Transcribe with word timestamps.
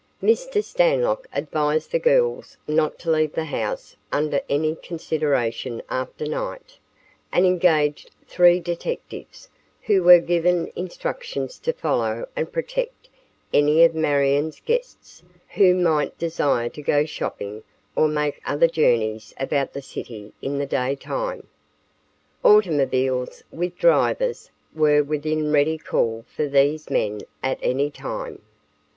Mr. 0.23 0.63
Stanlock 0.63 1.27
advised 1.31 1.91
the 1.91 1.99
girls 1.99 2.57
not 2.67 2.97
to 2.97 3.11
leave 3.11 3.33
the 3.33 3.45
house 3.45 3.95
under 4.11 4.41
any 4.49 4.75
consideration 4.75 5.79
after 5.91 6.25
night, 6.25 6.79
and 7.31 7.45
engaged 7.45 8.09
three 8.27 8.59
detectives, 8.59 9.47
who 9.83 10.01
were 10.01 10.17
given 10.17 10.71
instructions 10.75 11.59
to 11.59 11.71
follow 11.71 12.27
and 12.35 12.51
protect 12.51 13.09
any 13.53 13.83
of 13.83 13.93
Marion's 13.93 14.59
guests 14.61 15.21
who 15.49 15.75
might 15.75 16.17
desire 16.17 16.67
to 16.67 16.81
go 16.81 17.05
shopping 17.05 17.61
or 17.95 18.07
make 18.07 18.41
other 18.43 18.67
journeys 18.67 19.35
about 19.39 19.71
the 19.71 19.83
city 19.83 20.33
in 20.41 20.57
the 20.57 20.65
day 20.65 20.95
time. 20.95 21.45
Automobiles, 22.43 23.43
with 23.51 23.77
drivers, 23.77 24.49
were 24.75 25.03
within 25.03 25.51
ready 25.51 25.77
call 25.77 26.25
for 26.35 26.47
these 26.47 26.89
men 26.89 27.21
at 27.43 27.59
any 27.61 27.91
time. 27.91 28.41